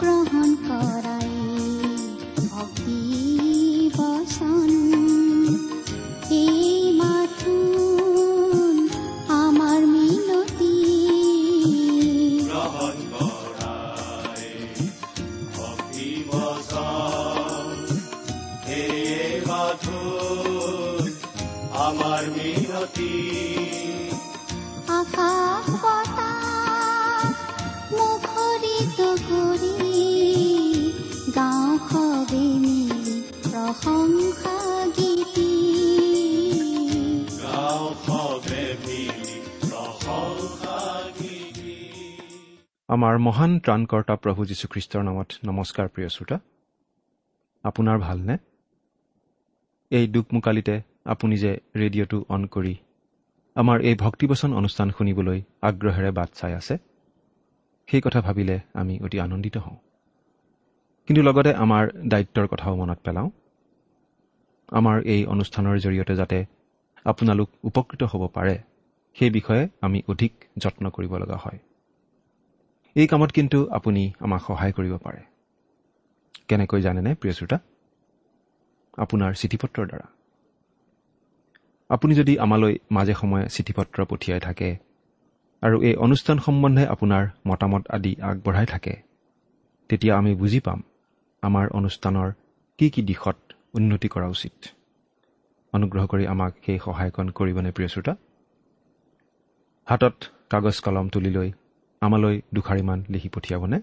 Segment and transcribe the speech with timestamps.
[0.00, 1.30] গ্ৰহণ কৰাই
[2.48, 3.00] ভক্তি
[3.96, 4.85] বচন
[42.96, 46.38] আমাৰ মহান ত্ৰাণকৰ্তা প্ৰভু যীশুখ্ৰীষ্টৰ নামত নমস্কাৰ প্ৰিয় শ্ৰোতা।
[47.64, 48.36] আপোনাৰ ভালনে?
[49.90, 52.76] এই দুখমোকালিতে আপুনি যে ৰেডিঅ'টো অন কৰি
[53.54, 56.78] আমাৰ এই ভক্তিবচন অনুষ্ঠান শুনিবলৈ আগ্ৰহেৰে বাট চাই আছে
[57.86, 59.76] সেই কথা ভাবিলে আমি অতি আনন্দিত হওঁ।
[61.06, 63.30] কিন্তু লগতে আমাৰ দায়িত্বৰ কথাও মনত পেলাওঁ।
[64.68, 66.44] আমাৰ এই অনুষ্ঠানৰ জৰিয়তে যাতে
[67.04, 68.58] আপোনালোক উপকৃত হ'ব পাৰে
[69.14, 71.58] সেই বিষয়ে আমি অধিক যত্ন কৰিব লগা হয়।
[72.96, 75.22] এই কামত কিন্তু আপুনি আমাক সহায় কৰিব পাৰে।
[76.48, 77.58] কেনেকৈ জানেনে প্ৰিয় শ্ৰোতা?
[78.98, 80.06] আপোনাৰ চিঠি পত্ৰৰ দ্বাৰা।
[81.90, 84.68] আপুনি যদি আমালৈ মাজে সময়ে চিঠি পত্ৰ পঠিয়াই থাকে
[85.62, 88.94] আৰু এই অনুষ্ঠান সম্বন্ধে আপোনাৰ মতামত আদি আগবঢ়াই থাকে
[89.90, 90.80] তেতিয়া আমি বুজি পাম
[91.42, 92.28] আমাৰ অনুষ্ঠানৰ
[92.78, 93.38] কি কি দিশত
[93.74, 94.56] উন্নতি কৰা উচিত।
[95.72, 98.14] অনুগ্ৰহ কৰি আমাক সেই সহায়কণ কৰিবনে প্ৰিয় শ্ৰোতা?
[99.88, 100.16] হাতত
[100.50, 101.48] কাগজ কলম তুলি লৈ
[102.02, 103.78] আমালৈ দুষাৰিমান লিখি পঠিয়াবনে?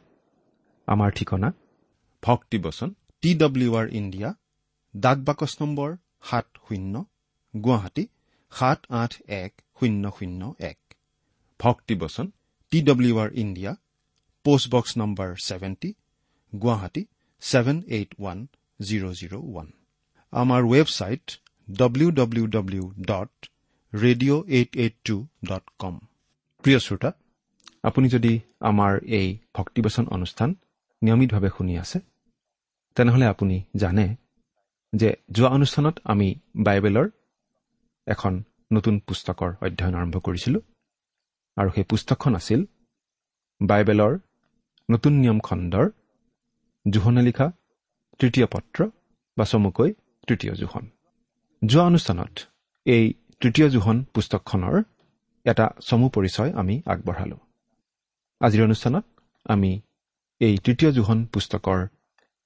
[0.88, 1.50] আমাৰ ঠিকনা।
[2.24, 2.90] ভক্তিবচন
[3.24, 4.30] টি ডব্লিউ আৰ ইণ্ডিয়া
[4.96, 5.90] ডাক বাকচ নম্বৰ
[6.30, 6.94] সাত শূন্য
[7.54, 8.04] গুৱাহাটী
[8.52, 10.42] সাত আঠ এক শূন্য শূন্য
[10.72, 10.80] এক।
[11.60, 12.26] ভক্তিবচন
[12.72, 13.72] T W R India
[14.46, 15.90] postbox number seventy
[16.54, 17.04] Guwahati
[17.42, 18.40] seven eight one
[18.80, 19.68] zero' zero' one.
[20.34, 21.26] আমাৰ website
[21.68, 23.34] W W W dot
[23.94, 25.16] radio' eight eight two
[25.50, 25.96] dot com.
[26.64, 27.10] প্ৰিয় শ্ৰোতা
[27.84, 30.50] আপুনি যদি আমাৰ এই ভক্তিবচন অনুষ্ঠান
[31.02, 31.98] নিয়মিতভাৱে শুনি আছে
[32.98, 34.06] তেনেহ'লে আপুনি জানে
[34.94, 36.28] যে যোৱা অনুষ্ঠানত আমি
[36.58, 37.08] বাইবেলৰ
[38.08, 38.34] এখন
[38.74, 40.62] নতুন পুস্তকৰ অধ্যয়ন আৰম্ভ কৰিছিলোঁ
[41.58, 42.62] আৰু সেই পুস্তকখন আছিল
[43.62, 44.14] বাইবেলৰ
[44.90, 45.86] নতুন নিয়ম খণ্ডৰ
[46.86, 47.48] জোহনে লিখা
[48.20, 48.80] তৃতীয় পত্ৰ
[49.38, 49.90] বা চমুকৈ
[50.28, 50.84] তৃতীয় জোখন
[51.62, 52.34] যোৱা অনুষ্ঠানত
[52.86, 53.06] এই
[53.40, 54.76] তৃতীয় জোখন পুস্তকখনৰ
[55.46, 57.42] এটা চমু পৰিচয় আমি আগবঢ়ালোঁ।
[58.44, 59.06] আজিৰ অনুষ্ঠানত
[59.46, 59.72] আমি
[60.42, 61.80] এই তৃতীয় জোখন পুস্তকৰ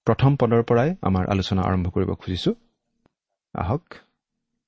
[0.08, 2.53] প্ৰথম পদৰ পৰাই আমাৰ আলোচনা আৰম্ভ কৰিব খুজিছোঁ।
[3.53, 3.84] আহক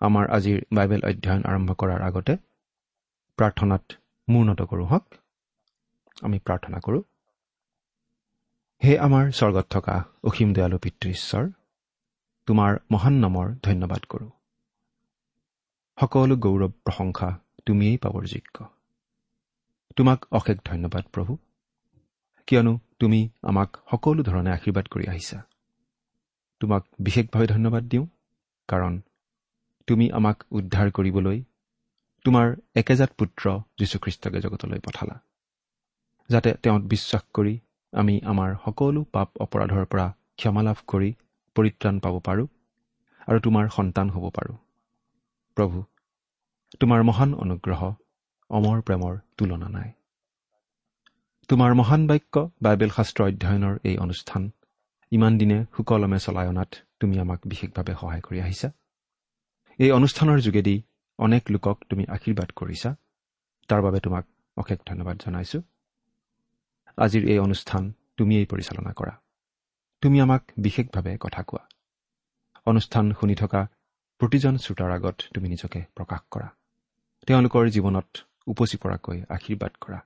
[0.02, 2.34] আমাৰ আজিৰ বাইবেল অধ্যয়ন আৰম্ভ কৰাৰ আগতে
[3.38, 3.84] প্ৰাৰ্থনাত
[4.28, 5.06] মূৰ্ণত কৰোঁ হওক।
[6.22, 7.04] আমি প্ৰাৰ্থনা কৰোঁ।
[8.82, 11.46] হে আমাৰ স্বৰ্গত থকা অসীম দয়ালু পিতৃ ঈশ্বৰ
[12.48, 14.30] তোমাৰ মহান নামৰ ধন্যবাদ কৰোঁ।
[15.98, 17.30] সকলো গৌৰৱ প্ৰশংসা
[17.66, 18.79] তুমিয়েই পাবৰ যোগ্য।
[19.98, 21.34] তোমাক অশেষ ধন্যবাদ প্ৰভু।
[22.48, 25.38] কিয়নো তুমি আমাক সকলো ধৰণে আশীৰ্বাদ কৰি আহিছা।
[26.62, 28.06] তোমাক বিশেষভাৱে ধন্যবাদ দিওঁ
[28.70, 28.94] কাৰণ
[29.88, 31.38] তুমি আমাক উদ্ধাৰ কৰিবলৈ
[32.26, 33.44] তোমাৰ একেজাত পুত্ৰ
[33.78, 35.16] যীশুখ্ৰীষ্টকে জগতলৈ পঠালা
[36.30, 37.54] যাতে তেওঁত বিশ্বাস কৰি
[37.94, 40.08] আমি আমাৰ সকলো পাপ অপৰাধৰ পৰা
[40.38, 41.10] ক্ষমা লাভ কৰি
[41.56, 42.48] পৰিত্ৰাণ পাব পাৰোঁ
[43.28, 44.58] আৰু তোমাৰ সন্তান হ'ব পাৰোঁ।
[45.58, 45.78] প্ৰভু
[46.80, 47.82] তোমাৰ মহান অনুগ্ৰহ
[48.50, 49.90] অমৰ প্ৰেমৰ তুলনা নাই।
[51.50, 54.52] তোমাৰ মহান বাক্য বাইবেল শাস্ত্ৰ অধ্যয়নৰ এই অনুষ্ঠান
[55.12, 58.70] ইমান দিনে সুকলমে চলাই অনাত তুমি আমাক বিশেষভাৱে সহায় কৰি আহিছা।
[59.80, 60.82] এই অনুষ্ঠানৰ যোগেদি
[61.20, 62.96] অনেক লোকক তুমি আশীৰ্বাদ কৰিছা।
[63.68, 64.26] তাৰ বাবে তোমাক
[64.58, 65.60] অশেষ ধন্যবাদ জনাইছো।
[66.98, 69.14] আজিৰ এই অনুষ্ঠান তুমিয়েই পৰিচালনা কৰা।
[70.02, 71.64] তুমি আমাক বিশেষভাৱে কথা কোৱা।
[72.66, 73.62] অনুষ্ঠান শুনি থকা
[74.20, 76.50] প্ৰতিজন শ্ৰোতাৰ আগত তুমি নিজকে প্ৰকাশ কৰা।
[77.28, 78.10] তেওঁলোকৰ জীৱনত
[78.52, 80.00] উপচি পৰাকৈ আশীৰ্বাদ কৰা।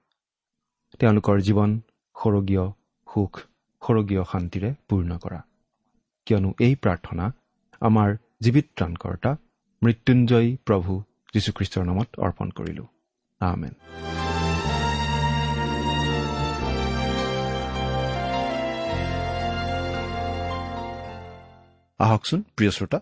[0.99, 1.71] তেওঁলোকৰ জীৱন
[2.15, 2.65] সৰগীয়
[3.07, 3.33] সুখ
[3.81, 5.39] সৰগীয় শান্তিৰে পূৰ্ণ কৰা।
[6.27, 7.25] কিয়নো এই প্ৰাৰ্থনা
[7.81, 8.09] আমাৰ
[8.43, 9.31] জীৱিত ত্ৰাণকৰ্তা
[9.81, 10.91] মৃত্যুঞ্জয়ী প্ৰভু
[11.33, 12.85] যীশুখ্ৰীষ্টৰ নামত অৰ্পণ কৰিলো।
[13.41, 13.73] আমেন।
[21.99, 22.99] আহকচোন প্ৰিয় শ্ৰোতা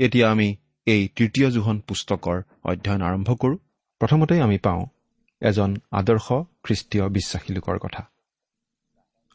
[0.00, 0.48] এতিয়া আমি
[0.86, 3.58] এই তৃতীয় জোহন পুস্তকৰ অধ্যয়ন আৰম্ভ কৰোঁ।
[3.98, 4.86] প্ৰথমতে আমি পাওঁ
[5.40, 6.32] এজন আদৰ্শ
[6.62, 8.02] খ্ৰীষ্টীয় বিশ্বাসী লোকৰ কথা।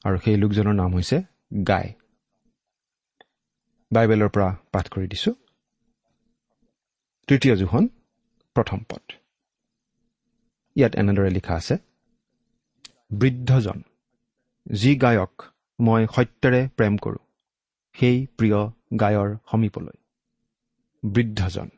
[0.04, 1.22] আৰু সেই লোকজনৰ নাম হৈছে
[1.68, 1.94] গাই।
[3.92, 5.32] বাইবেলৰ পৰা পাঠ কৰি দিছো।
[7.28, 7.88] তৃতীয় জোহন
[8.56, 9.12] প্ৰথম পদ।
[10.76, 11.78] ইয়াত এনেদৰে লিখা আছে
[13.20, 13.82] বৃদ্ধজন
[14.72, 15.44] যি গায়ক
[15.80, 17.24] মই সত্যৰে প্ৰেম কৰোঁ
[17.94, 18.60] সেই প্ৰিয়
[19.00, 19.98] গায়ৰ সমীপলৈ।
[21.04, 21.70] বৃদ্ধজন।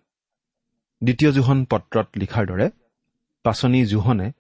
[1.03, 2.69] দ্বিতীয় জোহন পত্ৰত লিখাৰ দৰে
[3.44, 4.31] পাচনি জোহনে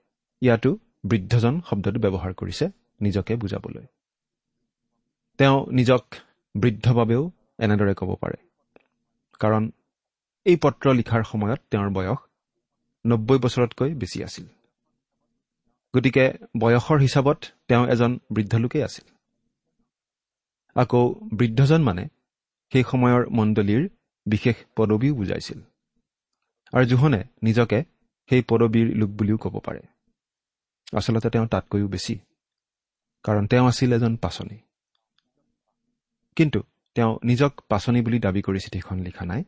[0.41, 2.65] ইয়াতো বৃদ্ধজন শব্দটো ব্যৱহাৰ কৰিছে
[3.01, 3.85] নিজকে বুজাবলৈ।
[5.37, 6.03] তেওঁ নিজক
[6.55, 8.37] বৃদ্ধ বাবেও এনেদৰে ক'ব পাৰে।
[9.39, 9.71] কাৰণ
[10.45, 12.19] এই পত্ৰ লিখাৰ সময়ত তেওঁৰ বয়স
[13.05, 14.45] নব্বৈ বছৰতকৈ বেছি আছিল।
[15.95, 16.25] গতিকে
[16.59, 17.37] বয়সৰ হিচাপত
[17.67, 19.07] তেওঁ এজন বৃদ্ধ লোকেই আছিল।
[20.75, 21.01] আকৌ
[21.37, 22.03] বৃদ্ধজন মানে
[22.71, 23.89] সেই সময়ৰ মণ্ডলীৰ
[24.25, 25.59] বিশেষ পদবীও বুজাইছিল।
[26.73, 27.83] আৰু জোহনে নিজকে
[28.29, 29.81] সেই পদবীৰ লোক বুলিও ক'ব পাৰে।
[30.93, 32.19] আচলতে তেওঁ তাতকৈও বেছি
[33.23, 34.57] কাৰণ তেওঁ আছিল এজন পাচনি।
[36.35, 36.63] কিন্তু
[36.95, 39.43] তেওঁ নিজক পাচনি বুলি দাবী কৰি চিঠিখন লিখা নাই।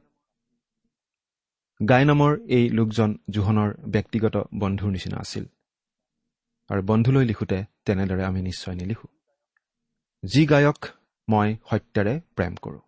[1.89, 5.45] গাই নামৰ এই লোকজন জোহনৰ ব্যক্তিগত বন্ধুৰ নিচিনা আছিল।
[6.69, 9.09] আৰু বন্ধুলৈ লিখোঁতে তেনেদৰে আমি নিশ্চয় নিলিখোঁ।
[10.23, 10.85] যি গায়ক
[11.29, 12.79] মই সত্যৰে প্ৰেম কৰোঁ।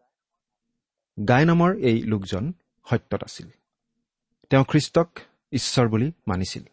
[1.28, 2.54] গাই নামৰ এই লোকজন
[2.90, 3.50] সত্যত আছিল।
[4.50, 5.20] তেওঁ খ্ৰীষ্টক
[5.52, 6.64] ঈশ্বৰ বুলি মানিছিল।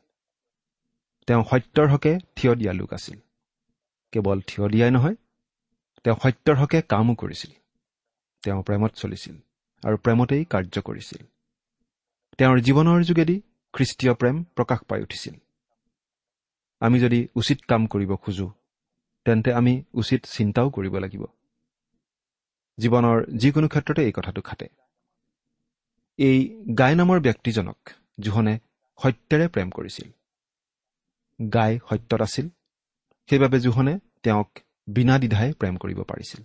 [1.26, 3.19] তেওঁ সত্যৰ হকে থিয় দিয়া লোক আছিল।
[4.12, 5.16] কেৱল থিয় দিয়াই নহয়
[6.04, 7.52] তেওঁ সত্যৰ হকে কামো কৰিছিল।
[8.42, 9.36] তেওঁ প্ৰেমত চলিছিল
[9.82, 11.22] আৰু প্ৰেমতেই কাৰ্য কৰিছিল।
[12.38, 13.42] তেওঁৰ জীৱনৰ যোগেদি
[13.72, 15.34] খ্ৰীষ্টীয় প্ৰেম প্ৰকাশ পাই উঠিছিল।
[16.80, 18.50] আমি যদি উচিত কাম কৰিব খোজো
[19.25, 21.25] তেন্তে আমি উচিত চিন্তাও কৰিব লাগিব।
[22.78, 24.68] জীৱনৰ যিকোনো ক্ষেত্ৰতে এই কথাটো খাটে।
[26.19, 28.59] এই গাই নামৰ ব্যক্তিজনক জোহনে
[29.03, 30.09] সত্যেৰে প্ৰেম কৰিছিল।
[31.53, 32.49] গাই সত্যত আছিল।
[33.29, 36.44] সেইবাবে জোহনে তেওঁক বিনা দ্বিধাই প্ৰেম কৰিব পাৰিছিল।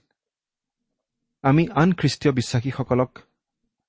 [1.42, 3.19] আমি আন খ্ৰীষ্টীয় বিশ্বাসীসকলক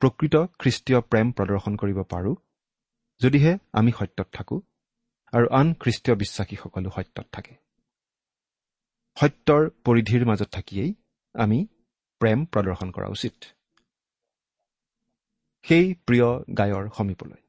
[0.01, 2.37] প্ৰকৃত খ্ৰীষ্টীয় প্ৰেম প্ৰদৰ্শন কৰিব পাৰোঁ
[3.21, 4.61] যদিহে আমি সত্যত থাকোঁ
[5.33, 7.55] আৰু আন খ্ৰীষ্টীয় বিশ্বাসীসকলো সত্যত থাকে।
[9.17, 10.95] সত্যৰ পৰিধিৰ মাজত থাকিয়েই
[11.35, 11.67] আমি
[12.19, 13.45] প্ৰেম প্ৰদৰ্শন কৰা উচিত।
[15.69, 16.29] সেই প্ৰিয়
[16.59, 17.41] গায়ৰ সমীপলৈ।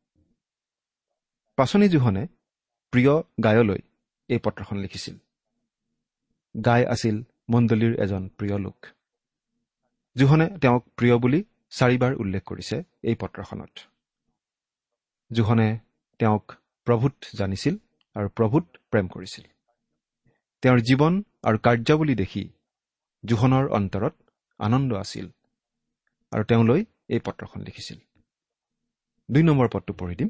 [1.57, 2.23] পাচনি জোহনে
[2.93, 3.13] প্ৰিয়
[3.43, 3.81] গায়লৈ
[4.29, 5.15] এই পত্ৰখন লিখিছিল।
[6.65, 8.77] গাই আছিল মণ্ডলীৰ এজন প্ৰিয় লোক।
[10.15, 11.39] জোহনে তেওঁক প্ৰিয় বুলি
[11.69, 13.73] চাৰিবাৰ উল্লেখ কৰিছে এই পত্ৰখনত।
[15.31, 15.79] জোহনে
[16.19, 16.45] তেওঁক
[16.85, 17.75] প্ৰভূত জানিছিল
[18.15, 19.45] আৰু প্ৰভূত প্ৰেম কৰিছিল।
[20.61, 22.43] তেওঁৰ জীৱন আৰু কাৰ্যাৱলী দেখি
[23.25, 24.15] জোহনৰ অন্তৰত
[24.59, 25.25] আনন্দ আছিল
[26.31, 28.08] আৰু তেওঁলৈ এই পত্ৰখন লিখিছিল।
[29.29, 30.29] দুই নম্বৰ পদটো পঢ়ি দিম।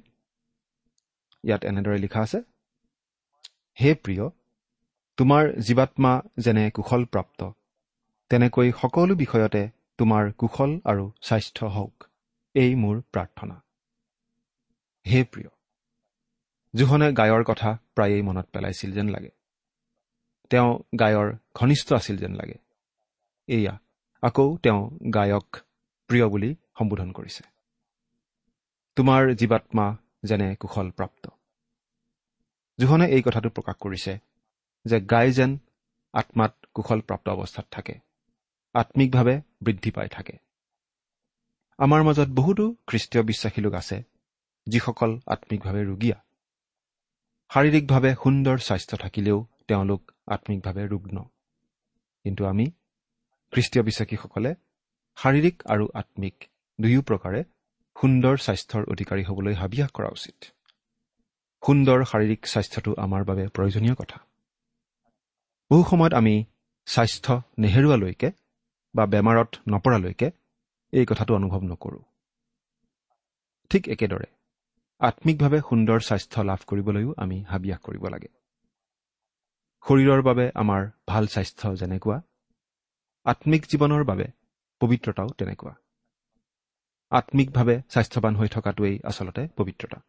[1.43, 2.39] ইয়াত এনেদৰে লিখা আছে
[3.77, 4.25] হে প্ৰিয়
[5.17, 7.39] তোমাৰ জীৱাত্মা যেনে কুশল প্ৰাপ্ত
[8.31, 9.61] তেনেকৈ সকলো বিষয়তে
[9.97, 11.95] তোমাৰ কুশল আৰু স্বাস্থ্য হওক
[12.55, 13.55] এই মোৰ প্ৰাৰ্থনা।
[15.05, 15.49] হে প্ৰিয়
[16.73, 19.31] জোহনে গায়ৰ কথা প্ৰায়েই মনত পেলাইছিল যেন লাগে।
[20.51, 22.57] তেওঁ গায়ৰ ঘনিষ্ঠ আছিল যেন লাগে।
[23.49, 23.73] এয়া
[24.23, 24.81] আকৌ তেওঁ
[25.13, 25.47] গায়ক
[26.09, 27.58] প্ৰিয় বুলি সম্বোধন কৰিছে।
[28.97, 29.85] তোমাৰ জীৱাত্মা
[30.23, 31.23] যেনে কুশল প্ৰাপ্ত
[32.79, 34.13] জোহনে এই কথাটো প্ৰকাশ কৰিছে
[34.85, 35.51] যে গাই যেন
[36.13, 37.95] আত্মাত কুশল প্ৰাপ্ত অৱস্থাত থাকে
[38.75, 40.35] আত্মিকভাৱে বৃদ্ধি পাই থাকে।
[41.79, 43.97] আমাৰ মাজত বহুতো খ্ৰীষ্টীয় বিশ্বাসী লোক আছে
[44.67, 46.17] যিসকল আত্মিকভাৱে ৰোগীয়া।
[47.51, 51.17] শাৰীৰিকভাৱে সুন্দৰ স্বাস্থ্য থাকিলেও তেওঁলোক আত্মিকভাৱে ৰুগ্ন।
[52.25, 52.65] কিন্তু আমি
[53.53, 54.51] খ্ৰীষ্টীয় বিশ্বাসীসকলে
[55.17, 56.35] শাৰীৰিক আৰু আত্মিক
[56.79, 57.41] দুয়ো প্ৰকাৰে
[57.99, 60.45] সুন্দৰ স্বাস্থ্যৰ অধিকাৰী হ'বলৈ হাবিয়াস কৰা উচিত।
[61.65, 64.19] সুন্দৰ শাৰীৰিক স্বাস্থ্যটো আমাৰ বাবে প্ৰয়োজনীয় কথা।
[65.71, 66.45] বহু সময়ত আমি
[66.85, 68.31] স্বাস্থ্য নেহেৰুৱালৈকে
[68.95, 70.31] বা বেমাৰত নপৰালৈকে
[70.93, 72.03] এই কথাটো অনুভৱ নকৰোঁ।
[73.69, 74.27] ঠিক একেদৰে
[74.99, 78.27] আত্মিকভাৱে সুন্দৰ স্বাস্থ্য লাভ কৰিবলৈও আমি হাবিয়াস কৰিব লাগে।
[79.83, 82.21] শৰীৰৰ বাবে আমাৰ ভাল স্বাস্থ্য যেনেকুৱা
[83.25, 84.27] আত্মিক জীৱনৰ বাবে
[84.79, 85.73] পবিত্ৰতাও তেনেকুৱা।
[87.11, 89.99] আত্মিকভাৱে স্বাস্থ্যৱান হৈ থকাটোৱেই আচলতে পবিত্ৰতা।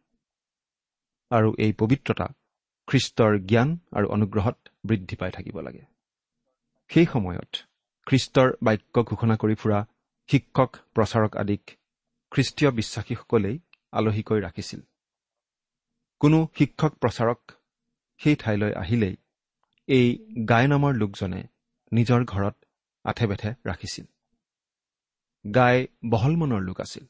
[1.31, 2.27] আৰু এই পবিত্ৰতা
[2.87, 5.83] খ্ৰীষ্টৰ জ্ঞান আৰু অনুগ্ৰহত বৃদ্ধি পাই থাকিব লাগে।
[6.89, 7.51] সেই সময়ত
[8.07, 9.79] খ্ৰীষ্টৰ বাক্য ঘোষণা কৰি ফুৰা
[10.29, 11.63] শিক্ষক প্ৰচাৰক আদিক
[12.31, 13.59] খ্ৰীষ্টীয় বিশ্বাসীসকলেই
[13.91, 14.81] আলহীকৈ ৰাখিছিল।
[16.19, 17.51] কোনো শিক্ষক প্ৰচাৰক
[18.17, 19.15] সেই ঠাইলৈ আহিলেই
[19.87, 20.07] এই
[20.49, 21.41] গাই নামৰ লোকজনে
[21.91, 22.55] নিজৰ ঘৰত
[23.05, 24.05] আঠে বেঠে ৰাখিছিল।
[25.55, 27.05] গাই বহল মনৰ লোক আছিল।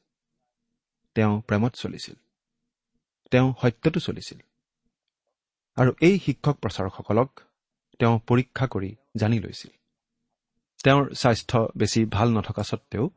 [1.16, 2.16] তেওঁ প্ৰেমত চলিছিল।
[3.32, 4.40] তেওঁ সত্যটো চলিছিল।
[5.76, 7.40] আৰু এই শিক্ষক প্ৰচাৰকসকলক
[8.00, 9.72] তেওঁ পৰীক্ষা কৰি জানি লৈছিল।
[10.84, 13.10] তেওঁৰ স্বাস্থ্য বেছি ভাল নথকা সত্বেও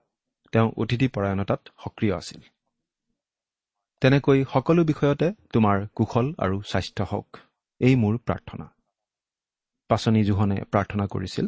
[0.52, 2.40] তেওঁ অতিথি পৰায়ণতাত সক্ৰিয় আছিল।
[4.00, 7.38] তেনেকৈ সকলো বিষয়তে তোমাৰ কুশল আৰু স্বাস্থ্য হওক
[7.80, 8.66] এই মোৰ প্ৰাৰ্থনা।
[9.88, 11.46] পাচনি জোহনে প্ৰাৰ্থনা কৰিছিল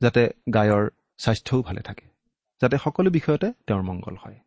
[0.00, 2.13] যাতে গায়ৰ স্বাস্থ্যও ভালে থাকে।
[2.60, 4.38] যাতে সকলো বিষয়তে তেওঁৰ মংগল হয়।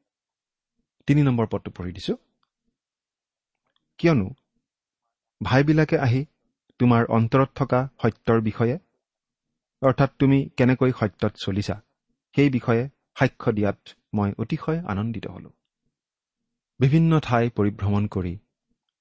[1.07, 2.17] তিনি নম্বৰ পদটো পঢ়ি দিছো।
[3.97, 4.27] কিয়নো
[5.43, 6.25] ভাইবিলাকে আহি
[6.79, 8.75] তোমাৰ অন্তৰত থকা সত্যৰ বিষয়ে
[9.81, 11.75] অৰ্থাৎ তুমি কেনেকৈ সত্যত চলিছা
[12.35, 13.79] সেই বিষয়ে সাক্ষ্য দিয়াত
[14.13, 15.49] মই অতিশয় আনন্দিত হলো।
[16.79, 18.33] বিভিন্ন ঠাই পৰিভ্ৰমণ কৰি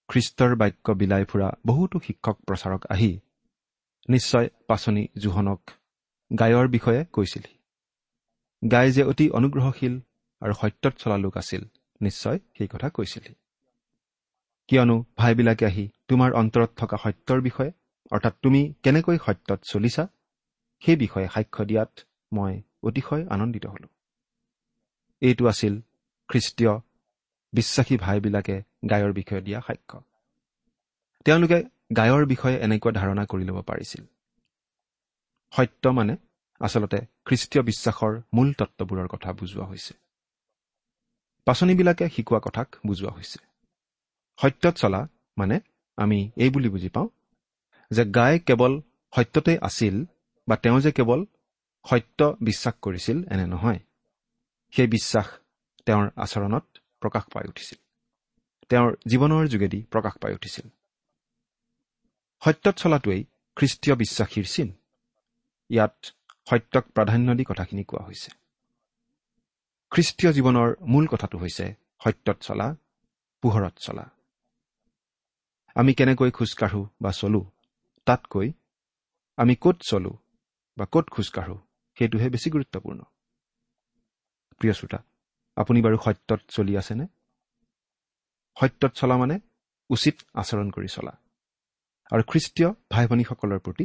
[0.08, 3.20] খ্ৰীষ্টৰ বাক্য বিলাই ফুৰা বহুতো শিক্ষক প্ৰচাৰক আহি
[4.08, 5.60] নিশ্চয় পাচনি জোহনক
[6.38, 7.56] গায়ৰ বিষয়ে কৈছিলহি।
[8.62, 9.94] গাই যে অতি অনুগ্ৰহশীল
[10.42, 11.62] আৰু সত্যত চলা লোক আছিল
[12.00, 13.34] নিশ্চয় সেই কথা কৈছিলহি
[14.68, 17.72] কিয়নো ভাইবিলাকে আহি তোমাৰ অন্তৰত থকা সত্যৰ বিষয়ে
[18.10, 20.08] অৰ্থাৎ তুমি কেনেকৈ সত্যত চলিছা
[20.82, 21.92] সেই বিষয়ে সাক্ষ্য দিয়াত
[22.32, 23.88] মই অতিশয় আনন্দিত হলো।
[25.20, 25.74] এইটো আছিল
[26.28, 26.72] খ্ৰীষ্টীয়
[27.52, 28.56] বিশ্বাসী ভাইবিলাকে
[28.90, 29.98] গায়ৰ বিষয়ে দিয়া সাক্ষ্য।
[31.24, 31.58] তেওঁলোকে
[31.96, 34.04] গায়ৰ বিষয়ে এনেকুৱা ধাৰণা কৰি ল'ব পাৰিছিল।
[35.52, 36.14] সত্য মানে
[36.60, 39.94] আচলতে খ্ৰীষ্টীয় বিশ্বাসৰ মূল তত্ববোৰৰ কথা বুজোৱা হৈছে।
[41.44, 43.38] পাচনিবিলাকে শিকোৱা কথাক বুজোৱা হৈছে।
[44.40, 45.08] সত্যত চলা
[45.38, 45.60] মানে
[45.96, 47.08] আমি এই বুলি বুজি পাওঁ
[47.90, 48.80] যে গাই কেৱল
[49.16, 50.04] সত্যতেই আছিল
[50.48, 51.24] বা তেওঁ যে কেৱল
[51.90, 53.78] সত্য বিশ্বাস কৰিছিল এনে নহয়।
[54.70, 55.26] সেই বিশ্বাস
[55.86, 57.78] তেওঁৰ আচৰণত প্ৰকাশ পাই উঠিছিল।
[58.68, 60.68] তেওঁৰ জীৱনৰ যোগেদি প্ৰকাশ পাই উঠিছিল।
[62.44, 63.24] সত্যত চলাটোৱেই
[63.56, 64.72] খ্ৰীষ্টীয় বিশ্বাসীৰ চিন।
[65.68, 66.15] ইয়াত
[66.46, 68.30] সত্যক প্ৰাধান্য দি কথাখিনি কোৱা হৈছে।
[69.92, 71.64] খ্ৰীষ্টীয় জীৱনৰ মূল কথাটো হৈছে
[72.04, 72.68] সত্যত চলা
[73.42, 74.04] পোহৰত চলা।
[75.76, 77.40] আমি কেনেকৈ খোজকাঢ়ো বা চলো
[78.06, 78.48] তাতকৈ
[79.38, 80.12] আমি ক'ত চলো
[80.78, 81.56] বা ক'ত খোজকাঢ়ো
[81.96, 83.00] সেইটোহে বেছি গুৰুত্বপূৰ্ণ।
[84.60, 84.98] প্ৰিয় শ্ৰোতা
[85.56, 87.06] আপুনি বাৰু সত্যত চলি আছেনে?
[88.56, 89.36] সত্যত চলা মানে
[89.90, 91.12] উচিত আচৰণ কৰি চলা।
[92.12, 93.84] আৰু খ্ৰীষ্টীয় ভাই ভনীসকলৰ প্ৰতি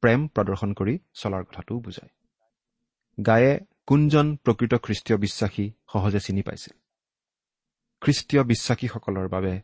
[0.00, 2.10] প্ৰেম প্ৰদৰ্শন কৰি চলাৰ কথাটোও বুজায়।
[3.26, 6.78] গায়ে কোনজন প্ৰকৃত খ্ৰীষ্টীয় বিশ্বাসী সহজে চিনি পাইছিল।
[8.00, 9.60] খ্ৰীষ্টীয় বিশ্বাসীসকলৰ বাবে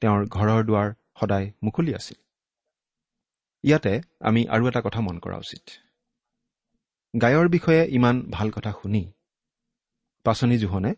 [0.00, 2.18] তেওঁৰ ঘৰৰ দুৱাৰ সদায় মুকলি আছিল।
[3.62, 5.70] ইয়াতে আমি আৰু এটা কথা মন কৰা উচিত।
[7.22, 9.12] গায়ৰ বিষয়ে ইমান ভাল কথা শুনি
[10.24, 10.94] পাচনি জোহনে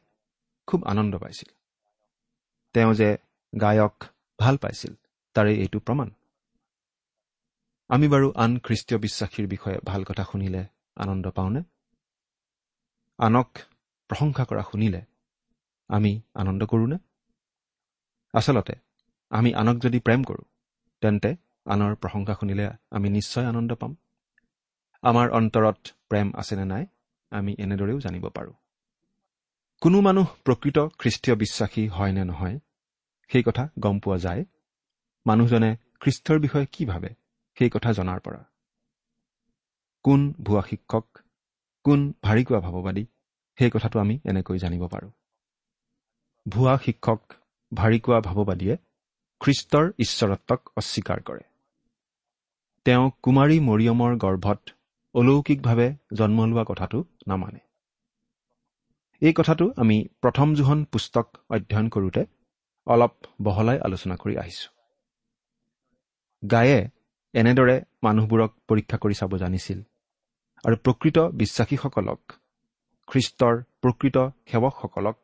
[0.67, 1.55] খুব আনন্দ পাইছিল।
[2.73, 3.17] তেওঁ যে
[3.61, 4.05] গায়ক
[4.39, 4.95] ভাল পাইছিল
[5.35, 6.11] তাৰে এইটো প্ৰমাণ।
[7.93, 11.63] আমি বাৰু আন খ্ৰীষ্টীয় বিশ্বাসীৰ বিষয়ে ভাল কথা শুনিলে আনন্দ পাওঁনে?
[13.19, 13.59] আনক
[14.09, 15.03] প্ৰশংসা কৰা শুনিলে
[15.89, 16.99] আমি আনন্দ কৰোঁনে?
[18.33, 18.73] আচলতে
[19.31, 20.45] আমি আনক যদি প্ৰেম কৰোঁ
[21.01, 23.97] তেন্তে আনৰ প্ৰশংসা শুনিলে আমি নিশ্চয় আনন্দ পাম।
[25.03, 26.87] আমাৰ অন্তৰত প্ৰেম আছেনে নাই
[27.31, 28.53] আমি এনেদৰেও জানিব পাৰোঁ।
[29.81, 32.59] কোনো মানুহ প্ৰকৃত খ্ৰীষ্টীয় বিশ্বাসী হয় নে নহয়
[33.29, 34.45] সেই কথা গম পোৱা যায়।
[35.27, 37.22] মানুহজনে খ্ৰীষ্টৰ বিষয়ে কি ভাবে?
[37.63, 38.45] সেই কথা জনাৰ পৰা।
[40.03, 41.19] কোন ভুৱা শিক্ষক
[41.85, 43.07] কোন ভাৰিকোৱা ভাৱবাদী
[43.59, 45.11] সেই কথাটো আমি এনেকৈ জানিব পাৰোঁ।
[46.49, 47.21] ভুৱা শিক্ষক
[47.75, 48.77] ভাৰিকোৱা ভাৱবাদীয়ে
[49.41, 51.41] খ্ৰীষ্টৰ ঈশ্বৰত্বক অস্বীকাৰ কৰে।
[52.85, 54.61] তেওঁ কুমাৰী মৰিয়মৰ গৰ্ভত
[55.15, 57.59] অলৌকিকভাৱে জন্ম লোৱা কথাটো নামানে।
[59.21, 62.27] এই কথাটো আমি প্ৰথম জোহন পুস্তক অধ্যয়ন কৰোঁতে
[62.87, 64.71] অলপ বহলাই আলোচনা কৰি আহিছো।
[66.51, 67.02] গায়ে
[67.35, 69.79] এনেদৰে মানুহবোৰক পৰীক্ষা কৰি চাব জানিছিল।
[70.65, 72.21] আৰু প্ৰকৃত বিশ্বাসীসকলক
[73.09, 75.19] খ্ৰীষ্টৰ প্ৰকৃত সেৱকসকলক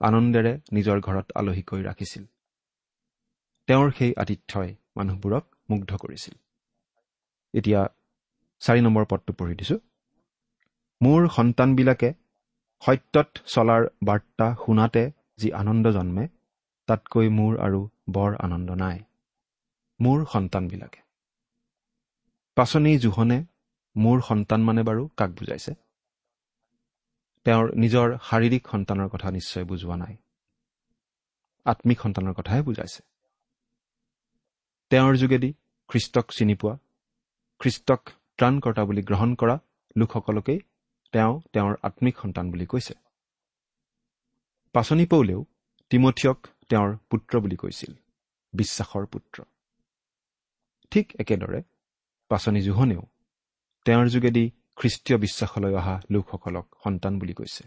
[0.00, 2.24] আনন্দেৰে নিজৰ ঘৰত আলহীকৈ ৰাখিছিল।
[3.68, 6.34] তেওঁৰ সেই আতিথ্যই মানুহবোৰক মুগ্ধ কৰিছিল।
[7.54, 7.80] এতিয়া
[8.62, 9.76] চাৰি নম্বৰ পদটো পঢ়ি দিছো।
[11.00, 12.10] মোৰ সন্তানবিলাকে
[12.82, 15.04] সত্যত চলাৰ বাৰ্তা শুনাতে
[15.36, 16.24] যি আনন্দ জন্মে
[16.88, 18.98] তাতকৈ মোৰ আৰু বৰ আনন্দ নাই।
[20.00, 21.01] মোৰ সন্তানবিলাকে
[22.56, 23.38] পাচনি জোহনে
[23.96, 25.72] মোৰ সন্তান মানে বাৰু কাক বুজাইছে?
[27.46, 30.14] তেওঁৰ নিজৰ শাৰীৰিক সন্তানৰ কথা নিশ্চয় বুজোৱা নাই।
[31.66, 33.00] আত্মিক সন্তানৰ কথাহে বুজাইছে।
[34.90, 35.50] তেওঁৰ যোগেদি
[35.90, 36.74] খ্ৰীষ্টক চিনি পোৱা
[37.60, 38.02] খ্ৰীষ্টক
[38.38, 39.56] ত্ৰাণকৰ্তা বুলি গ্ৰহণ কৰা
[39.96, 40.60] লোকসকলকেই
[41.12, 42.94] তেওঁ তেওঁৰ আত্মিক সন্তান বুলি কৈছে।
[44.74, 45.40] পাচনি পৌলেও
[45.90, 47.92] তিমঠিয়ক তেওঁৰ পুত্ৰ বুলি কৈছিল
[48.54, 49.36] বিশ্বাসৰ পুত্ৰ।
[50.92, 51.60] ঠিক একেদৰে
[52.32, 53.02] পাচনি জোহনেও
[53.86, 54.44] তেওঁৰ যোগেদি
[54.78, 57.64] খ্ৰীষ্টীয় বিশ্বাসলৈ অহা লোকসকলক সন্তান বুলি কৈছে।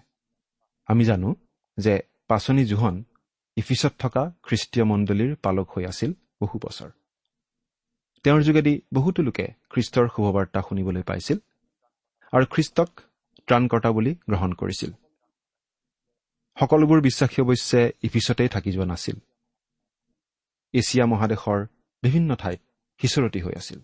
[0.90, 1.30] আমি জানো
[1.78, 1.94] যে
[2.28, 2.96] পাচনি জোহন
[3.58, 6.90] ইফিচত থকা খ্ৰীষ্টীয় মণ্ডলীৰ পালক হৈ আছিল বহু বছৰ।
[8.26, 11.38] তেওঁৰ যোগেদি বহুতো লোকে খ্ৰীষ্টৰ শুভবাৰ্তা শুনিবলৈ পাইছিল
[12.34, 12.90] আৰু খ্ৰীষ্টক
[13.48, 14.92] ত্ৰাণকৰ্তা বুলি গ্ৰহণ কৰিছিল।
[16.58, 19.18] সকলোবোৰ বিশ্বাসী অৱশ্যে ইফিচতেই থাকি যোৱা নাছিল।
[20.74, 21.60] এছিয়া মহাদেশৰ
[22.04, 22.62] বিভিন্ন ঠাইত
[23.00, 23.80] সিঁচৰতি হৈ আছিল।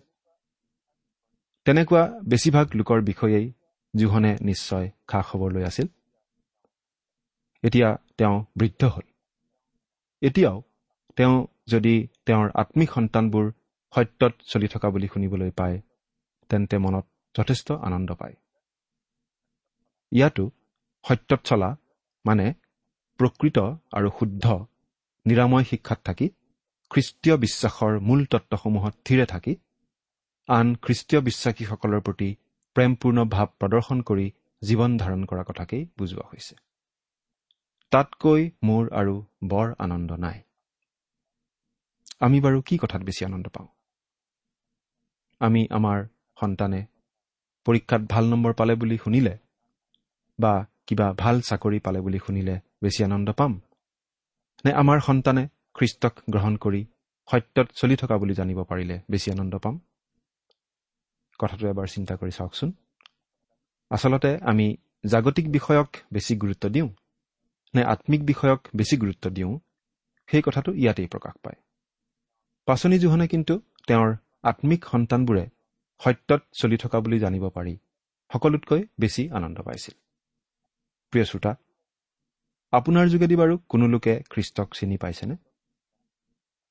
[1.64, 3.52] তেনেকুৱা বেছিভাগ লোকৰ বিষয়েই
[3.96, 5.86] জোহনে নিশ্চয় খা খবৰ লৈ আছিল।
[7.62, 7.88] এতিয়া
[8.18, 9.06] তেওঁ বৃদ্ধ হ'ল।
[10.22, 10.62] এতিয়াও
[11.16, 13.52] তেওঁ যদি তেওঁৰ আত্মিক সন্তানবোৰ
[13.94, 15.80] সত্যত চলি থকা বুলি শুনিবলৈ পায়
[16.48, 18.34] তেন্তে মনত যথেষ্ট আনন্দ পায়।
[20.12, 20.50] ইয়াতো
[21.08, 21.76] সত্যত চলা
[22.26, 22.54] মানে
[23.18, 23.58] প্ৰকৃত
[23.92, 24.44] আৰু শুদ্ধ
[25.26, 26.26] নিৰাময় শিক্ষাত থাকি
[26.90, 29.56] খ্ৰীষ্টীয় বিশ্বাসৰ মূল তত্বসমূহত থিৰে থাকি
[30.52, 32.36] আন খ্ৰীষ্টীয় বিশ্বাসীসকলৰ প্ৰতি
[32.76, 34.32] প্ৰেমপূৰ্ণ ভাৱ প্ৰদৰ্শন কৰি
[34.62, 36.54] জীৱন ধাৰণ কৰা কথাকেই বুজোৱা হৈছে।
[37.92, 40.40] তাতকৈ মোৰ আৰু বৰ আনন্দ নাই।
[42.20, 43.68] আমি বাৰু কি কথাত বেছি আনন্দ পাওঁ?
[45.40, 46.04] আমি আমাৰ
[46.40, 46.86] সন্তানে
[47.66, 49.38] পৰীক্ষাত ভাল নম্বৰ পালে বুলি শুনিলে
[50.38, 53.52] বা কিবা ভাল চাকৰি পালে বুলি শুনিলে বেছি আনন্দ পাম?
[54.64, 56.86] নে আমাৰ সন্তানে খ্ৰীষ্টক গ্ৰহণ কৰি
[57.28, 59.80] সত্যত চলি থকা বুলি জানিব পাৰিলে বেছি আনন্দ পাম?
[61.42, 62.70] কথাটো এবাৰ চিন্তা কৰি চাওকচোন।
[63.90, 64.66] আচলতে আমি
[65.06, 66.88] জাগতিক বিষয়ক বেছি গুৰুত্ব দিওঁ
[67.74, 69.52] নে আত্মিক বিষয়ক বেছি গুৰুত্ব দিওঁ
[70.28, 71.58] সেই কথাটো ইয়াতেই প্ৰকাশ পায়।
[72.68, 73.54] পাচনি জোহনে কিন্তু
[73.86, 74.10] তেওঁৰ
[74.42, 75.44] আত্মিক সন্তানবোৰে
[76.00, 77.74] সত্যত চলি থকা বুলি জানিব পাৰি
[78.30, 79.94] সকলোতকৈ বেছি আনন্দ পাইছিল।
[81.12, 81.52] প্ৰিয় শ্ৰোতা
[82.72, 85.34] আপোনাৰ যোগেদি বাৰু কোনো লোকে খ্ৰীষ্টক চিনি পাইছেনে?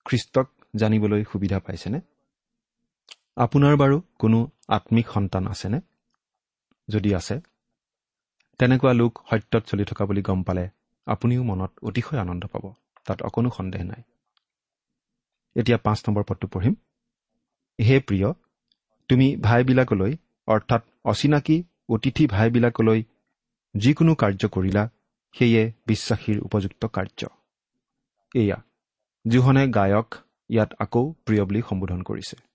[0.06, 2.00] খ্ৰীষ্টক জানিবলৈ সুবিধা পাইছেনে?
[3.38, 5.80] আপোনাৰ বাৰু কোনো আত্মিক সন্তান আছেনে?
[6.88, 7.42] যদি আছে
[8.60, 10.70] তেনেকুৱা লোক সত্যত চলি থকা বুলি গম পালে
[11.06, 12.74] আপুনিও মনত অতিশয় আনন্দ পাব।
[13.06, 14.02] তাত অকণো সন্দেহ নাই।
[15.56, 16.76] এতিয়া পাঁচ নম্বৰ পদটো পঢ়িম।
[17.80, 18.34] হে প্ৰিয়
[19.10, 20.16] তুমি ভাইবিলাকলৈ
[20.48, 23.04] অৰ্থাৎ অচিনাকি অতিথি ভাইবিলাকলৈ
[23.76, 24.90] যিকোনো কাৰ্য কৰিলা
[25.36, 27.28] সেয়ে বিশ্বাসীৰ উপযুক্ত কাৰ্য।
[28.36, 28.58] এয়া
[29.28, 30.16] জোহনে গায়ক
[30.50, 32.51] ইয়াত আকৌ প্ৰিয় বুলি সম্বোধন কৰিছে।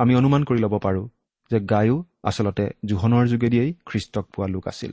[0.00, 1.08] আমি অনুমান কৰি ল'ব পাৰোঁ
[1.50, 4.92] যে গায়ো আচলতে জোহনৰ যোগেদিয়েই খ্ৰীষ্টক পোৱা লোক আছিল।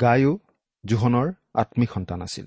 [0.00, 0.38] গায়ো
[0.84, 2.46] জোহনৰ আত্মিক সন্তান আছিল।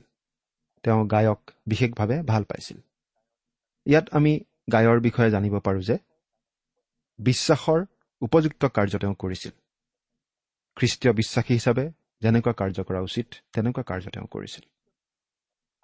[0.83, 2.77] তেওঁ গায়ক বিশেষভাৱে ভাল পাইছিল।
[3.85, 4.39] ইয়াত আমি
[4.71, 5.97] গায়ৰ বিষয়ে জানিব পাৰোঁ যে
[7.19, 7.85] বিশ্বাসৰ
[8.21, 9.51] উপযুক্ত কাৰ্য তেওঁ কৰিছিল।
[10.75, 14.63] খ্ৰীষ্টীয় বিশ্বাসী হিচাপে যেনেকুৱা কাৰ্য কৰা উচিত তেনেকুৱা কাৰ্য তেওঁ কৰিছিল।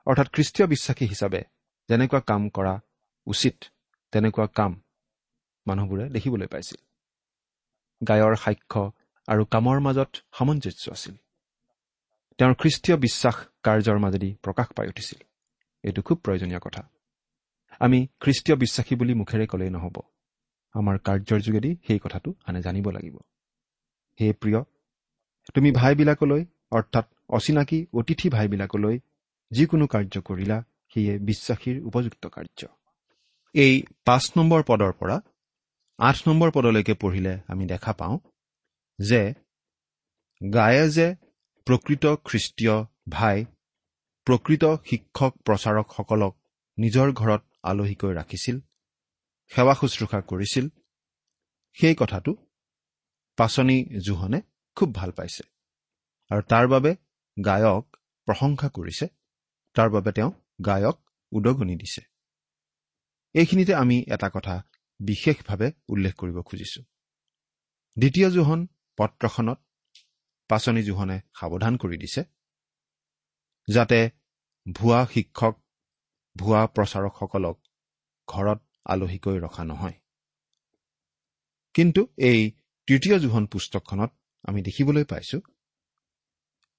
[0.08, 1.42] অৰ্থাৎ খ্ৰীষ্টীয় বিশ্বাসী হিচাপে
[1.90, 2.80] যেনেকুৱা কাম কৰা
[3.26, 3.56] উচিত
[4.12, 4.82] তেনেকুৱা কাম
[5.68, 6.78] মানুহবোৰে দেখিবলৈ পাইছিল।
[8.08, 8.92] গায়ৰ সাক্ষ্য
[9.28, 11.16] আৰু কামৰ মাজত সামঞ্জস্য আছিল।
[12.38, 15.20] তেওঁৰ খ্ৰীষ্টীয় বিশ্বাস কাৰ্যৰ মাজেদি প্ৰকাশ পাই উঠিছিল।
[15.84, 16.90] এইটো খুব প্ৰয়োজনীয় কথা।
[17.80, 20.02] আমি খ্ৰীষ্টীয় বিশ্বাসী বুলি মুখেৰে ক'লেই নহ'ব।
[20.74, 23.18] আমাৰ কাৰ্যৰ যোগেদি সেই কথাটো আনে জানিব লাগিব।
[24.22, 24.64] হে প্ৰিয়
[25.54, 29.00] তুমি ভাইবিলাকলৈ অৰ্থাৎ অচিনাকি অতিথি ভাইবিলাকলৈ
[29.52, 32.68] যিকোনো কাৰ্য কৰিলা সেয়ে বিশ্বাসীৰ উপযুক্ত কাৰ্য।
[33.54, 35.22] এই পাঁচ নম্বৰ পদৰ পৰা
[36.00, 38.16] আঠ নম্বৰ পদলৈকে পঢ়িলে আমি দেখা পাওঁ
[39.00, 39.22] যে
[40.42, 41.08] গায়ে যে
[41.68, 42.76] প্ৰকৃত খ্ৰীষ্টীয়
[43.10, 43.38] ভাই
[44.28, 46.34] প্ৰকৃত শিক্ষক প্ৰচাৰকসকলক
[46.78, 48.56] নিজৰ ঘৰত আলহীকৈ ৰাখিছিল
[49.52, 50.66] সেৱা শুশ্ৰূষা কৰিছিল
[51.78, 52.32] সেই কথাটো
[53.38, 54.40] পাচনি জোহনে
[54.78, 55.44] খুব ভাল পাইছে।
[56.32, 56.92] আৰু তাৰ বাবে
[57.38, 57.86] গায়ক
[58.28, 59.06] প্ৰশংসা কৰিছে
[59.76, 60.32] তাৰ বাবে তেওঁ
[60.66, 60.98] গায়ক
[61.32, 62.02] উদগনি দিছে।
[63.36, 64.56] এইখিনিতে আমি এটা কথা
[65.00, 66.82] বিশেষভাৱে উল্লেখ কৰিব খুজিছো।
[67.98, 68.62] দ্বিতীয় জোহন
[68.98, 69.60] পত্ৰখনত
[70.50, 72.22] পাচনি জোহনে সাৱধান কৰি দিছে
[73.68, 74.00] যাতে
[74.66, 75.56] ভুৱা শিক্ষক
[76.36, 77.58] ভুৱা প্ৰচাৰকসকলক
[78.28, 79.98] ঘৰত আলহীকৈ ৰখা নহয়।
[81.76, 82.40] কিন্তু এই
[82.88, 84.12] তৃতীয় জোহন পুস্তকখনত
[84.44, 85.40] আমি দেখিবলৈ পাইছো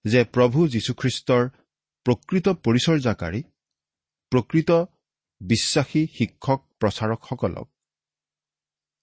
[0.04, 1.44] যে প্ৰভু যীশুখ্ৰীষ্টৰ
[2.06, 3.40] প্ৰকৃত পৰিচৰ্যাকাৰী
[4.32, 4.70] প্ৰকৃত
[5.40, 7.66] বিশ্বাসী শিক্ষক প্ৰচাৰকসকলক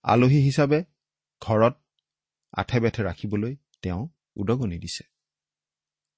[0.05, 0.79] আলহী হিচাপে
[1.41, 1.73] ঘৰত
[2.53, 4.01] আঠে বেঠে ৰাখিবলৈ তেওঁ
[4.35, 5.03] উদগনি দিছে।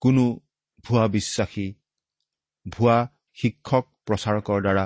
[0.02, 0.24] কোনো
[0.86, 1.68] ভুৱা বিশ্বাসী
[2.66, 2.98] ভুৱা
[3.34, 4.86] শিক্ষক প্ৰচাৰকৰ দ্বাৰা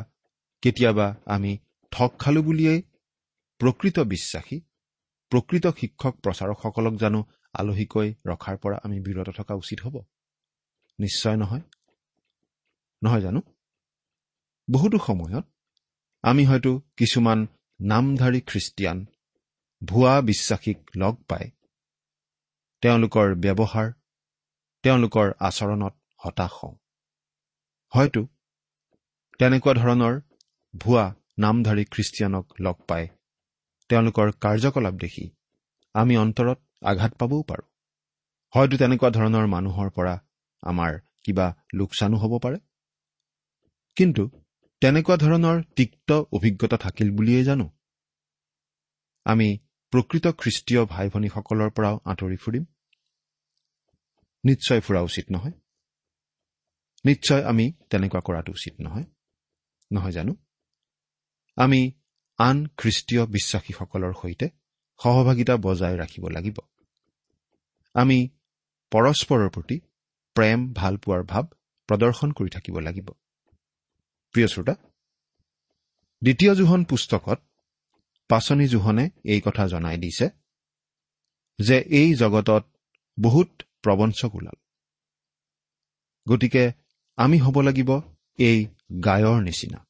[0.64, 1.52] কেতিয়াবা আমি
[1.92, 2.82] ঠগ খালো বুলিয়েই
[3.62, 4.58] প্ৰকৃত বিশ্বাসী
[5.32, 7.20] প্ৰকৃত শিক্ষক প্ৰচাৰকসকলক জানো
[7.54, 9.96] আলহীকৈ ৰখাৰ পৰা আমি বিৰত থকা উচিত হ'ব?
[11.00, 11.64] নিশ্চয় নহয়।
[13.02, 13.42] নহয় জানো?
[14.68, 15.46] বহুতো সময়ত
[16.24, 17.40] আমি হয়তো কিছুমান
[17.80, 19.06] নামধাৰী খ্ৰীষ্টিয়ান
[19.84, 21.46] ভুৱা বিশ্বাসীক লগ পাই
[22.82, 23.88] তেওঁলোকৰ ব্যৱহাৰ
[24.84, 25.94] তেওঁলোকৰ আচৰণত
[26.26, 26.76] হতাশ হওঁ।
[27.94, 28.22] হয়তো
[29.40, 30.16] তেনেকুৱা ধৰণৰ
[30.76, 31.06] ভুৱা
[31.40, 33.08] নামধাৰী খ্ৰীষ্টিয়ানক লগ পাই
[33.90, 35.26] তেওঁলোকৰ কাৰ্যকলাপ দেখি
[35.94, 37.68] আমি অন্তৰত আঘাত পাবও পাৰোঁ।
[38.54, 40.16] হয়তো তেনেকুৱা ধৰণৰ মানুহৰ পৰা
[40.64, 40.92] আমাৰ
[41.24, 42.60] কিবা লোকচানো হ'ব পাৰে।
[43.96, 44.24] কিন্তু
[44.82, 47.70] তেনেকুৱা ধৰণৰ তিক্ত অভিজ্ঞতা থাকিল বুলিয়েই জানো?
[49.26, 49.58] আমি
[49.92, 52.66] প্ৰকৃত খ্ৰীষ্টীয় ভাই ভনীসকলৰ পৰাও আঁতৰি ফুৰিম?
[54.46, 55.52] নিশ্চয় ফুৰা উচিত নহয়।
[57.06, 59.04] নিশ্চয় আমি তেনেকুৱা কৰাটো উচিত নহয়।
[59.92, 60.36] নহয় জানো?
[61.56, 61.92] আমি
[62.38, 64.50] আন খ্ৰীষ্টীয় বিশ্বাসীসকলৰ সৈতে
[65.04, 66.58] সহভাগিতা বজাই ৰাখিব লাগিব।
[67.94, 68.30] আমি
[68.92, 69.80] পৰস্পৰৰ প্ৰতি
[70.34, 71.44] প্ৰেম ভাল পোৱাৰ ভাৱ
[71.88, 73.10] প্ৰদৰ্শন কৰি থাকিব লাগিব।
[74.32, 74.74] প্ৰিয় শ্ৰোতা
[76.24, 77.42] দ্বিতীয় জোহন পুস্তকত
[78.30, 80.30] পাচনি জোহনে এই কথা জনাই দিছে
[81.60, 82.66] যে এই জগতত
[83.22, 84.58] বহুত প্ৰবঞ্চক ওলাল।
[86.32, 86.72] গতিকে
[87.16, 88.02] আমি হ'ব লাগিব
[88.38, 88.66] এই
[89.06, 89.88] গায়ৰ নিচিনা।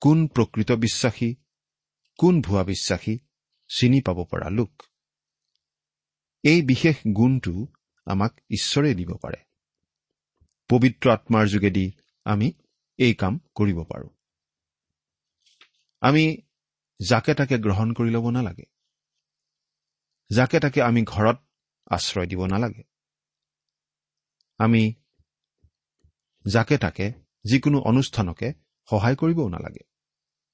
[0.00, 1.34] কোন প্ৰকৃত বিশ্বাসী
[2.18, 3.18] কোন ভুৱা বিশ্বাসী
[3.68, 4.82] চিনি পাব পৰা লোক?
[6.42, 7.66] এই বিশেষ গুণটো
[8.04, 9.36] আমাক ঈশ্বৰে দিব পাৰে।
[10.68, 11.92] পবিত্ৰ আত্মাৰ যোগেদি
[12.24, 12.52] আমি
[12.98, 14.08] এই কাম কৰিব পাৰোঁ।
[16.00, 16.36] আমি
[17.00, 18.64] যাকে তাকে গ্ৰহণ কৰি ল'ব নালাগে।
[20.30, 21.38] যাকে তাকে আমি ঘৰত
[21.90, 22.82] আশ্ৰয় দিব নালাগে।
[24.58, 24.94] আমি
[26.46, 27.12] যাকে তাকে
[27.44, 28.52] যিকোনো অনুষ্ঠানকে
[28.90, 29.84] সহায় কৰিবও নালাগে।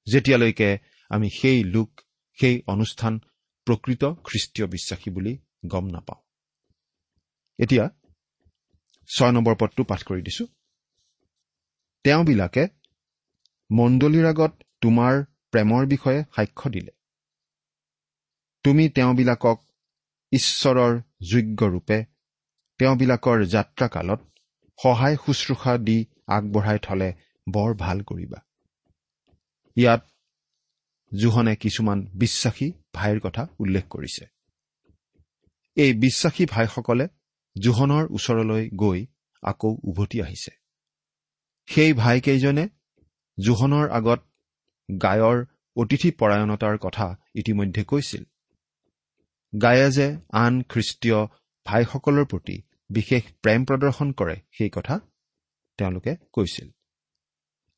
[0.05, 0.79] যেতিয়ালৈকে
[1.09, 2.01] আমি সেই লোক
[2.33, 3.19] সেই অনুষ্ঠান
[3.65, 6.21] প্ৰকৃত খ্ৰীষ্টীয় বিশ্বাসী বুলি গম নাপাওঁ।
[7.59, 7.89] এতিয়া
[9.07, 10.45] ছয় নম্বৰ পদটো পাঠ কৰি দিছো।
[12.05, 12.63] তেওঁবিলাকে
[13.69, 15.13] মণ্ডলীৰ আগত তোমাৰ
[15.51, 16.91] প্ৰেমৰ বিষয়ে সাক্ষ্য দিলে।
[18.63, 19.57] তুমি তেওঁবিলাকক
[20.31, 21.97] ঈশ্বৰৰ যোগ্য ৰূপে
[22.79, 24.19] তেওঁবিলাকৰ যাত্ৰাকালত
[24.79, 27.09] সহায় শুশ্ৰূষা দি আগবঢ়াই থলে
[27.49, 28.39] বৰ ভাল কৰিবা।
[29.77, 30.01] ইয়াত
[31.11, 34.25] জোহনে কিছুমান বিশ্বাসী ভাইৰ কথা উল্লেখ কৰিছে।
[35.77, 37.07] এই বিশ্বাসী ভাইসকলে
[37.55, 38.99] জোহনৰ ওচৰলৈ গৈ
[39.43, 40.62] আকৌ উভতি আহিছে।
[41.67, 42.65] সেই ভাইকেইজনে
[43.37, 44.19] জোহনৰ আগত
[45.01, 45.37] গায়ৰ
[45.75, 48.23] অতিথি পৰায়ণতাৰ কথা ইতিমধ্যে কৈছিল।
[49.53, 51.19] গায়ে যে আন খ্ৰীষ্টীয়
[51.65, 52.55] ভাইসকলৰ প্ৰতি
[52.89, 54.95] বিশেষ প্ৰেম প্ৰদৰ্শন কৰে সেই কথা
[55.79, 56.67] তেওঁলোকে কৈছিল।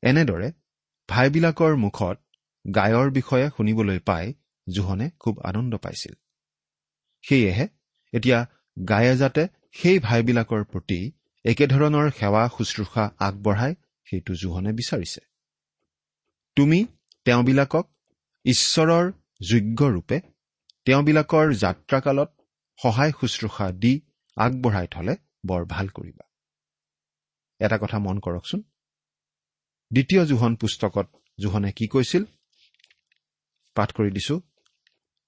[0.02, 0.48] এনেদৰে
[1.08, 2.16] ভাইবিলাকৰ মুখত
[2.64, 4.34] গায়ৰ বিষয়ে শুনিবলৈ পাই
[4.68, 6.14] জোহনে খুব আনন্দ পাইছিল।
[7.24, 7.66] সেয়েহে
[8.12, 8.38] এতিয়া
[8.88, 11.00] গায়ে যাতে সেই ভাইবিলাকৰ প্ৰতি
[11.46, 13.74] একেধৰণৰ সেৱা শুশ্ৰূষা আগবঢ়ায়
[14.10, 15.20] সেইটো জোহনে বিচাৰিছে।
[16.56, 16.86] তুমি
[17.24, 17.86] তেওঁবিলাকক
[18.44, 19.12] ঈশ্বৰৰ
[19.50, 20.20] যোগ্য ৰূপে
[20.84, 22.30] তেওঁবিলাকৰ যাত্ৰাকালত
[22.82, 24.00] সহায় শুশ্ৰূষা দি
[24.36, 26.24] আগবঢ়াই থলে বৰ ভাল কৰিবা।
[27.60, 28.60] এটা কথা মন কৰকচোন।
[29.92, 31.06] দ্বিতীয় জোহন পুস্তকত
[31.40, 32.24] জোহনে কি কৈছিল?
[33.74, 34.40] পাঠ কৰি দিছো।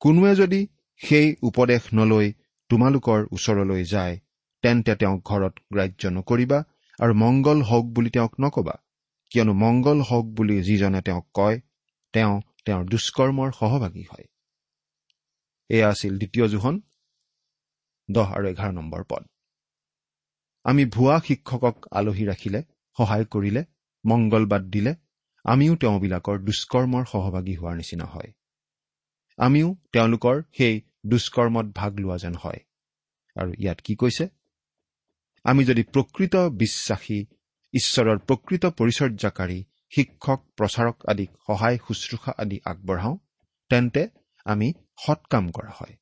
[0.01, 2.33] কোনোৱে যদি সেই উপদেশ নলৈ
[2.69, 4.19] তোমালোকৰ ওচৰলৈ যায়
[4.63, 6.59] তেন্তে তেওঁক ঘৰত গ্ৰাহ্য নকৰিবা
[6.99, 8.75] আৰু মংগল হওক বুলি তেওঁক নকবা।
[9.31, 11.61] কিয়নো মংগল হওক বুলি যিজনে তেওঁক কয়
[12.13, 14.27] তেওঁ তেওঁৰ দুষ্কৰ্মৰ সহভাগী হয়।
[15.69, 16.81] এয়া আছিল দ্বিতীয় জোহন
[18.11, 19.23] দহ আৰু এঘাৰ নম্বৰ পদ।
[20.65, 22.63] আমি ভুৱা শিক্ষকক আলহী ৰাখিলে
[22.99, 23.65] সহায় কৰিলে
[24.05, 24.95] মংগলবাদ দিলে
[25.45, 28.33] আমিও তেওঁবিলাকৰ দুষ্কৰ্মৰ সহভাগী হোৱাৰ নিচিনা হয়।
[29.39, 32.61] আমিও তেওঁলোকৰ সেই দুষ্কৰ্মত ভাগ লোৱা যেন হয়।
[33.37, 34.38] আৰু ইয়াত কি কৈছে?
[35.51, 37.19] আমি যদি প্ৰকৃত বিশ্বাসী
[37.75, 39.59] ঈশ্বৰৰ প্ৰকৃত পৰিচৰ্যাকাৰী
[39.97, 43.15] শিক্ষক প্ৰচাৰক আদিক সহায় শুশ্ৰূষা আদি আগবঢ়াওঁ
[43.71, 44.03] তেন্তে
[44.47, 44.69] আমি
[45.05, 45.95] সৎ কাম কৰা হয়।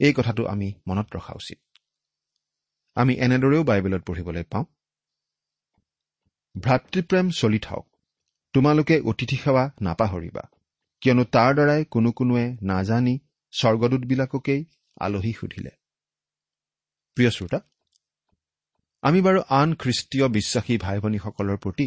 [0.00, 1.58] এই কথাটো আমি মনত ৰখা উচিত।
[2.96, 4.66] আমি এনেদৰেও বাইবেলত পঢ়িবলৈ পাওঁ
[6.54, 7.86] ভাতৃপ্ৰেম চলি থাওক
[8.54, 10.44] তোমালোকে অতিথি সেৱা নাপাহৰিবা
[11.02, 13.14] কিয়নো তাৰ দ্বাৰাই কোনো কোনোৱে নাজানি
[13.52, 14.60] স্বৰ্গদূতবিলাককেই
[15.00, 15.72] আলহী সুধিলে।
[17.16, 17.58] প্ৰিয় শ্ৰোতা
[19.02, 21.86] আমি বাৰু আন খ্ৰীষ্টীয় বিশ্বাসী ভাই ভনীসকলৰ প্ৰতি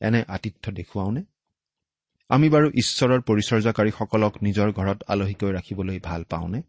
[0.00, 1.22] এনে আতিথ্য দেখুৱাওনে?
[2.30, 6.60] আমি বাৰু ঈশ্বৰৰ পৰিচৰ্যাকাৰীসকলক নিজৰ ঘৰত আলহীকৈ ৰাখিবলৈ ভাল পাওঁনে?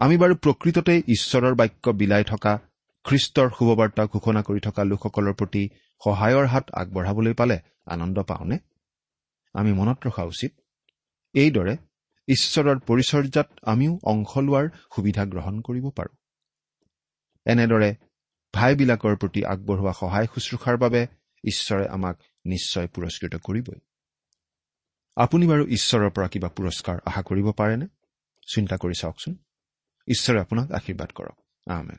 [0.00, 2.52] আমি বাৰু প্ৰকৃততে ঈশ্বৰৰ বাক্য বিলাই থকা
[3.04, 5.62] খ্ৰীষ্টৰ শুভবাৰ্তা ঘোষণা কৰি থকা লোকসকলৰ প্ৰতি
[6.02, 8.56] সহায়ৰ হাত আগবঢ়াবলৈ পালে আনন্দ পাওঁনে?
[9.54, 10.52] আমি মনত ৰখা উচিত
[11.34, 11.74] এইদৰে
[12.28, 16.14] ঈশ্বৰৰ পৰিচৰ্যাত আমিও অংশ লোৱাৰ সুবিধা গ্ৰহণ কৰিব পাৰোঁ।
[17.46, 17.90] এনেদৰে
[18.54, 21.06] ভাইবিলাকৰ প্ৰতি আগবঢ়োৱা সহায় শুশ্ৰূষাৰ বাবে
[21.44, 23.80] ঈশ্বৰে আমাক নিশ্চয় পুৰস্কৃত কৰিবই।
[25.16, 27.86] আপুনি বাৰু ঈশ্বৰৰ পৰা কিবা পুৰস্কাৰ আশা কৰিব পাৰেনে?
[28.54, 29.34] চিন্তা কৰি চাওকচোন।
[30.08, 31.36] ঈশ্বৰে আপোনাক আশীৰ্বাদ কৰক।
[31.70, 31.98] আমেন।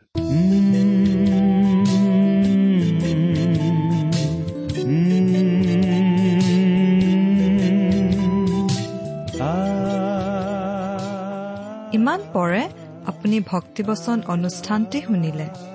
[11.94, 12.70] ইমান পৰে
[13.06, 15.75] আপুনি ভক্তিবচন অনুষ্ঠানটি শুনিলে।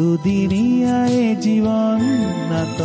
[0.00, 2.00] দুদিনীয়াই জীৱন
[2.50, 2.78] নাট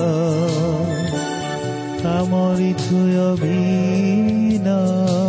[2.02, 5.25] সামৰি থৈ অভিনয়।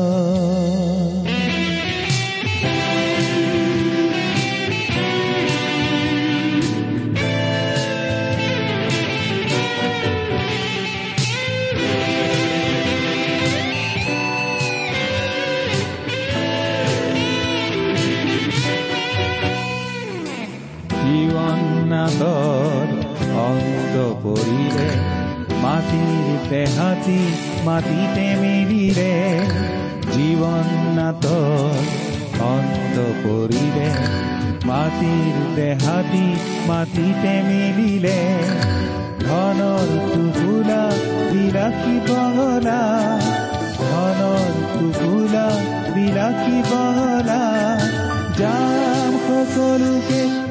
[25.87, 27.21] মাটিৰ দেহাতি
[27.67, 29.13] মাটিতে মিলিলে
[30.07, 30.69] জীৱন
[32.47, 33.91] অন্ত পৰিলে
[34.67, 36.25] মাটিৰ দেহাতি
[36.69, 38.19] মাটিতে মিলিলে
[39.23, 40.83] ধনৰ টুকুলা
[41.31, 42.81] বিলাসী বঙলা
[43.79, 45.47] ধনৰ টুকুলা
[45.95, 47.43] বিলাসী বঙলা
[48.39, 50.46] যাম সকলোকে